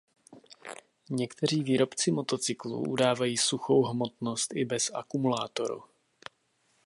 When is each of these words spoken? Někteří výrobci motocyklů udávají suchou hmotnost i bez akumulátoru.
Někteří 1.09 1.63
výrobci 1.63 2.11
motocyklů 2.11 2.79
udávají 2.81 3.37
suchou 3.37 3.83
hmotnost 3.83 4.55
i 4.55 4.65
bez 4.65 4.91
akumulátoru. 4.93 5.83